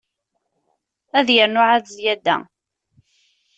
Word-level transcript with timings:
Ad 1.17 1.27
yernu 1.35 1.61
ɛad 1.69 1.85
zyada. 1.95 2.35